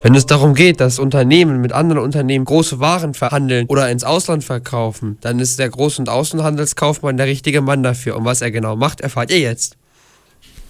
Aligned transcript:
Wenn 0.00 0.14
es 0.14 0.26
darum 0.26 0.54
geht, 0.54 0.78
dass 0.78 1.00
Unternehmen 1.00 1.60
mit 1.60 1.72
anderen 1.72 2.00
Unternehmen 2.00 2.44
große 2.44 2.78
Waren 2.78 3.14
verhandeln 3.14 3.66
oder 3.66 3.90
ins 3.90 4.04
Ausland 4.04 4.44
verkaufen, 4.44 5.18
dann 5.22 5.40
ist 5.40 5.58
der 5.58 5.72
Groß- 5.72 5.98
und 5.98 6.08
Außenhandelskaufmann 6.08 7.16
der 7.16 7.26
richtige 7.26 7.62
Mann 7.62 7.82
dafür. 7.82 8.16
Und 8.16 8.24
was 8.24 8.40
er 8.40 8.52
genau 8.52 8.76
macht, 8.76 9.00
erfahrt 9.00 9.32
ihr 9.32 9.40
jetzt. 9.40 9.76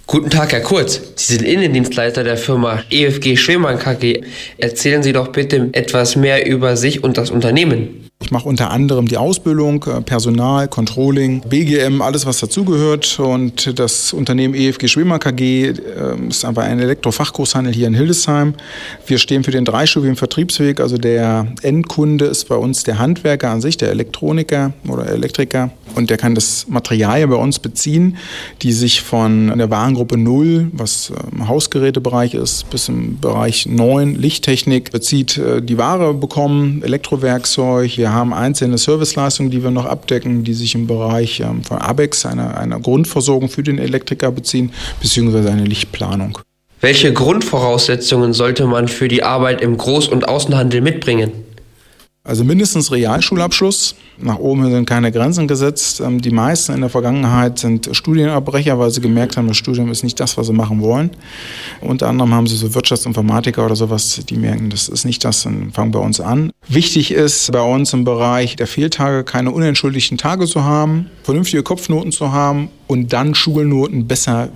Guten 0.06 0.30
Tag, 0.30 0.53
Herr 0.53 0.62
Kurz. 0.62 1.03
Sie 1.17 1.35
sind 1.35 1.45
Innendienstleiter 1.45 2.25
der 2.25 2.38
Firma 2.38 2.83
EFG 2.88 3.37
Schwemann 3.37 3.79
KG. 3.79 4.22
Erzählen 4.56 5.03
Sie 5.03 5.12
doch 5.12 5.29
bitte 5.29 5.69
etwas 5.72 6.17
mehr 6.17 6.47
über 6.47 6.79
sich 6.79 7.04
und 7.04 7.19
das 7.19 7.31
Unternehmen. 7.31 8.08
Ich 8.21 8.32
mache 8.32 8.48
unter 8.48 8.72
anderem 8.72 9.06
die 9.06 9.16
Ausbildung, 9.16 9.85
äh, 9.85 10.00
Personal, 10.00 10.67
Controlling, 10.67 11.40
BGM, 11.42 12.03
alles 12.03 12.26
was 12.26 12.40
dazugehört. 12.40 13.21
Und 13.21 13.78
das 13.78 14.12
Unternehmen 14.12 14.54
EFG 14.54 14.88
Schwimmer 14.88 15.21
KG 15.21 15.68
ähm, 15.68 16.28
ist 16.28 16.45
aber 16.45 16.62
ein 16.62 16.80
Elektrofachgroßhandel 16.80 17.73
hier 17.73 17.86
in 17.86 17.95
Hildesheim. 17.95 18.54
Wir 19.06 19.18
stehen 19.18 19.45
für 19.45 19.52
den 19.52 19.64
dreistufigen 19.64 20.16
Vertriebsweg. 20.16 20.80
Also 20.80 20.98
der 20.98 21.46
Endkunde 21.62 22.24
ist 22.24 22.48
bei 22.48 22.56
uns 22.56 22.82
der 22.82 22.98
Handwerker 22.98 23.50
an 23.50 23.60
sich, 23.60 23.76
der 23.76 23.90
Elektroniker 23.90 24.73
oder 24.88 25.06
Elektriker. 25.06 25.70
Und 25.98 26.11
der 26.11 26.16
kann 26.16 26.34
das 26.34 26.66
Material 26.69 27.25
bei 27.29 27.37
uns 27.37 27.61
beziehen, 27.61 28.16
die 28.62 28.73
sich 28.73 29.02
von 29.02 29.57
der 29.57 29.70
Warengruppe 29.70 30.16
0, 30.16 30.71
was 30.73 31.12
im 31.30 31.47
Hausgerätebereich 31.47 32.34
ist, 32.34 32.69
bis 32.71 32.88
im 32.88 33.21
Bereich 33.21 33.66
9, 33.66 34.16
Lichttechnik, 34.16 34.91
bezieht, 34.91 35.38
äh, 35.38 35.62
die 35.62 35.79
Ware 35.79 36.15
bekommen, 36.15 36.83
Elektrowerkzeug. 36.83 37.97
Wir 37.97 38.09
wir 38.09 38.15
haben 38.15 38.33
einzelne 38.33 38.79
Serviceleistungen, 38.79 39.51
die 39.51 39.62
wir 39.62 39.71
noch 39.71 39.84
abdecken, 39.84 40.43
die 40.43 40.55
sich 40.55 40.74
im 40.74 40.87
Bereich 40.87 41.41
ähm, 41.41 41.62
von 41.62 41.77
ABEX, 41.77 42.24
einer, 42.24 42.57
einer 42.57 42.80
Grundversorgung 42.80 43.51
für 43.51 43.62
den 43.62 43.77
Elektriker 43.77 44.33
beziehen, 44.33 44.73
beziehungsweise 45.02 45.51
eine 45.51 45.65
Lichtplanung. 45.65 46.38
Welche 46.80 47.12
Grundvoraussetzungen 47.12 48.33
sollte 48.33 48.65
man 48.65 48.88
für 48.88 49.09
die 49.09 49.23
Arbeit 49.23 49.60
im 49.60 49.77
Groß- 49.77 50.09
und 50.09 50.27
Außenhandel 50.27 50.80
mitbringen? 50.80 51.33
Also 52.28 52.45
mindestens 52.45 52.92
Realschulabschluss. 52.92 53.95
Nach 54.18 54.38
oben 54.38 54.71
sind 54.71 54.84
keine 54.84 55.10
Grenzen 55.10 55.48
gesetzt. 55.48 56.01
Ähm, 56.01 56.21
die 56.21 56.30
meisten 56.30 56.74
in 56.74 56.82
der 56.82 56.90
Vergangenheit 56.90 57.59
sind 57.59 57.88
Studienabbrecher, 57.90 58.79
weil 58.79 58.90
sie 58.90 59.01
gemerkt 59.01 59.38
haben, 59.38 59.48
das 59.48 59.57
Studium 59.57 59.90
ist 59.90 60.02
nicht 60.02 60.21
das, 60.21 60.37
was 60.37 60.49
sie 60.49 60.52
machen 60.52 60.82
wollen. 60.82 61.09
Unter 61.80 62.06
anderem 62.06 62.34
haben 62.34 62.46
sie 62.46 62.56
so 62.56 62.74
Wirtschaftsinformatiker 62.74 63.65
oder 63.65 63.76
sowas, 63.76 64.21
die 64.29 64.37
merken, 64.37 64.69
das 64.69 64.91
ist 64.91 65.06
nicht 65.06 65.25
das, 65.25 65.45
dann 65.45 65.73
fangen 65.73 65.91
bei 65.91 66.01
uns 66.01 66.21
an. 66.21 66.53
Wichtig 66.69 67.12
ist 67.12 67.51
bei 67.51 67.62
uns 67.62 67.95
im 67.95 68.05
Bereich 68.05 68.56
der 68.56 68.67
Fehltage 68.67 69.25
keine 69.25 69.51
unentschuldigten 69.51 70.19
Tage 70.19 70.45
zu 70.45 70.65
haben, 70.65 71.06
vernünftige 71.23 71.62
Kopfnoten 71.62 72.12
zu 72.12 72.31
haben 72.31 72.69
und 72.89 73.11
dann 73.15 73.34
Schulnoten 73.34 74.06
besser 74.06 74.51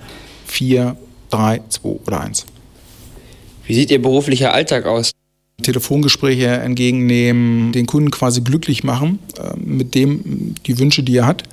4, 0.44 0.94
3, 1.30 1.62
2 1.70 1.88
oder 2.06 2.20
1. 2.20 2.44
Wie 3.64 3.74
sieht 3.74 3.90
Ihr 3.90 4.02
beruflicher 4.02 4.52
Alltag 4.52 4.84
aus? 4.84 5.11
Telefongespräche 5.62 6.46
entgegennehmen, 6.46 7.72
den 7.72 7.86
Kunden 7.86 8.10
quasi 8.10 8.40
glücklich 8.40 8.84
machen 8.84 9.18
mit 9.56 9.94
dem 9.94 10.54
die 10.66 10.78
Wünsche, 10.78 11.02
die 11.02 11.16
er 11.16 11.26
hat. 11.26 11.44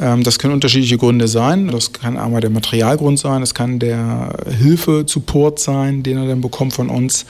Ähm, 0.00 0.22
das 0.22 0.38
können 0.38 0.54
unterschiedliche 0.54 0.98
Gründe 0.98 1.28
sein. 1.28 1.68
Das 1.68 1.92
kann 1.92 2.16
einmal 2.16 2.40
der 2.40 2.50
Materialgrund 2.50 3.18
sein, 3.18 3.42
es 3.42 3.54
kann 3.54 3.78
der 3.78 4.34
Hilfe-Support 4.58 5.58
sein, 5.58 6.02
den 6.02 6.18
er 6.18 6.26
dann 6.26 6.40
bekommt 6.40 6.72
von 6.72 6.88
uns. 6.88 7.26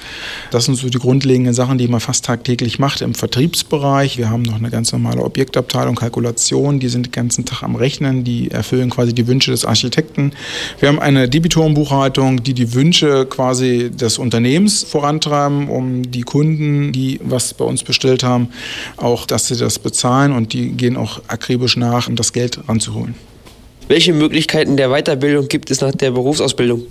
Das 0.50 0.64
sind 0.67 0.77
so 0.77 0.89
die 0.89 0.98
grundlegenden 0.98 1.55
Sachen, 1.55 1.78
die 1.78 1.89
man 1.89 2.00
fast 2.00 2.25
tagtäglich 2.25 2.78
macht 2.78 3.00
im 3.00 3.14
Vertriebsbereich. 3.14 4.19
Wir 4.19 4.30
haben 4.30 4.42
noch 4.42 4.56
eine 4.56 4.70
ganz 4.70 4.92
normale 4.92 5.22
Objektabteilung, 5.22 5.97
Kalkulation, 5.97 6.80
die 6.80 6.89
sind 6.89 7.06
den 7.06 7.12
ganzen 7.12 7.45
Tag 7.45 7.62
am 7.62 7.77
Rechnen, 7.77 8.24
die 8.24 8.50
erfüllen 8.50 8.91
quasi 8.91 9.12
die 9.12 9.27
Wünsche 9.27 9.50
des 9.50 9.64
Architekten. 9.64 10.33
Wir 10.78 10.89
haben 10.89 11.00
eine 11.00 11.28
Debitorenbuchhaltung, 11.28 12.42
die 12.42 12.55
die 12.55 12.74
Wünsche 12.74 13.27
quasi 13.27 13.91
des 13.91 14.19
Unternehmens 14.19 14.84
vorantreiben, 14.84 15.69
um 15.69 16.11
die 16.11 16.22
Kunden, 16.22 16.92
die 16.92 17.20
was 17.22 17.55
bei 17.55 17.64
uns 17.64 17.83
bestellt 17.83 18.22
haben, 18.22 18.48
auch, 18.97 19.27
dass 19.27 19.48
sie 19.48 19.56
das 19.56 19.78
bezahlen 19.78 19.99
und 20.08 20.52
die 20.52 20.72
gehen 20.72 20.96
auch 20.96 21.22
akribisch 21.28 21.76
nach, 21.76 22.08
um 22.08 22.16
das 22.16 22.32
Geld 22.32 22.60
ranzuholen. 22.68 23.14
Welche 23.88 24.12
Möglichkeiten 24.12 24.77
der 24.77 24.88
Weiterbildung 24.90 25.48
gibt 25.48 25.70
es 25.70 25.80
nach 25.80 25.92
der 25.92 26.12
Berufsausbildung? 26.12 26.86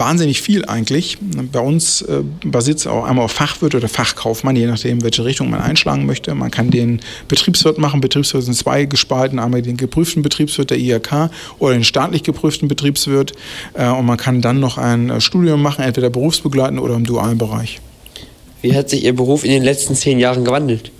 wahnsinnig 0.00 0.40
viel 0.40 0.64
eigentlich. 0.64 1.18
Bei 1.52 1.60
uns 1.60 2.02
äh, 2.02 2.22
basiert 2.44 2.78
es 2.78 2.86
auch 2.86 3.04
einmal 3.04 3.26
auf 3.26 3.32
Fachwirt 3.32 3.74
oder 3.74 3.86
Fachkaufmann, 3.86 4.56
je 4.56 4.66
nachdem, 4.66 5.02
welche 5.02 5.24
Richtung 5.24 5.50
man 5.50 5.60
einschlagen 5.60 6.06
möchte. 6.06 6.34
Man 6.34 6.50
kann 6.50 6.70
den 6.70 7.00
Betriebswirt 7.28 7.78
machen. 7.78 8.00
Betriebswirt 8.00 8.42
sind 8.42 8.54
zwei 8.54 8.86
gespalten. 8.86 9.38
Einmal 9.38 9.62
den 9.62 9.76
geprüften 9.76 10.22
Betriebswirt 10.22 10.70
der 10.70 10.78
IHK 10.78 11.30
oder 11.58 11.74
den 11.74 11.84
staatlich 11.84 12.22
geprüften 12.22 12.66
Betriebswirt. 12.66 13.32
Äh, 13.74 13.88
und 13.90 14.06
man 14.06 14.16
kann 14.16 14.40
dann 14.40 14.58
noch 14.58 14.78
ein 14.78 15.10
äh, 15.10 15.20
Studium 15.20 15.62
machen, 15.62 15.84
entweder 15.84 16.08
berufsbegleitend 16.08 16.80
oder 16.80 16.94
im 16.94 17.04
dualen 17.04 17.38
Bereich. 17.38 17.80
Wie 18.62 18.74
hat 18.74 18.90
sich 18.90 19.04
Ihr 19.04 19.14
Beruf 19.14 19.44
in 19.44 19.50
den 19.50 19.62
letzten 19.62 19.94
zehn 19.94 20.18
Jahren 20.18 20.44
gewandelt? 20.44 20.92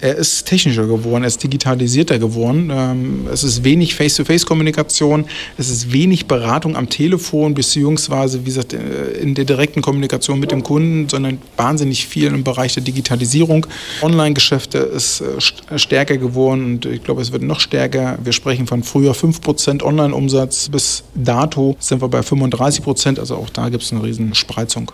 Er 0.00 0.16
ist 0.16 0.44
technischer 0.44 0.86
geworden, 0.86 1.22
er 1.22 1.28
ist 1.28 1.42
digitalisierter 1.42 2.18
geworden. 2.18 2.70
Ähm, 2.72 3.28
es 3.32 3.44
ist 3.44 3.64
wenig 3.64 3.94
Face-to-Face-Kommunikation, 3.94 5.26
es 5.56 5.68
ist 5.68 5.92
wenig 5.92 6.26
Beratung 6.26 6.76
am 6.76 6.88
Telefon, 6.88 7.54
beziehungsweise, 7.54 8.40
wie 8.40 8.44
gesagt, 8.44 8.72
äh, 8.72 9.12
in 9.20 9.34
der 9.34 9.44
direkten 9.44 9.82
Kommunikation 9.82 10.38
mit 10.38 10.50
dem 10.50 10.62
Kunden, 10.62 11.08
sondern 11.08 11.38
wahnsinnig 11.56 12.06
viel 12.06 12.28
im 12.28 12.44
Bereich 12.44 12.74
der 12.74 12.82
Digitalisierung. 12.82 13.66
Online-Geschäfte 14.02 14.78
ist 14.78 15.20
äh, 15.20 15.78
stärker 15.78 16.16
geworden 16.16 16.64
und 16.64 16.86
ich 16.86 17.02
glaube, 17.02 17.22
es 17.22 17.32
wird 17.32 17.42
noch 17.42 17.60
stärker. 17.60 18.18
Wir 18.22 18.32
sprechen 18.32 18.66
von 18.66 18.82
früher 18.82 19.12
5% 19.12 19.82
Online-Umsatz, 19.82 20.68
bis 20.68 21.04
dato 21.14 21.76
sind 21.80 22.00
wir 22.00 22.08
bei 22.08 22.20
35%, 22.20 23.18
also 23.18 23.36
auch 23.36 23.50
da 23.50 23.68
gibt 23.68 23.82
es 23.82 23.92
eine 23.92 24.02
riesen 24.02 24.34
Spreizung. 24.34 24.92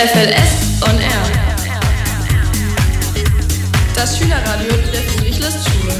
FLS 0.00 0.82
on 0.88 0.98
Air. 0.98 1.59
Kinderradio 4.40 4.72
der 4.92 5.02
Friedrich-List-Schule. 5.02 5.99